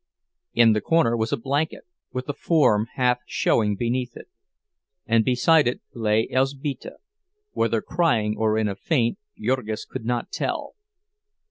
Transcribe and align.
In 0.55 0.73
the 0.73 0.81
corner 0.81 1.15
was 1.15 1.31
a 1.31 1.37
blanket, 1.37 1.85
with 2.11 2.27
a 2.27 2.33
form 2.33 2.87
half 2.95 3.19
showing 3.27 3.75
beneath 3.75 4.17
it; 4.17 4.29
and 5.05 5.23
beside 5.23 5.67
it 5.67 5.79
lay 5.93 6.27
Elzbieta, 6.31 6.97
whether 7.51 7.83
crying 7.83 8.33
or 8.35 8.57
in 8.57 8.67
a 8.67 8.75
faint, 8.75 9.19
Jurgis 9.37 9.85
could 9.85 10.03
not 10.03 10.31
tell. 10.31 10.73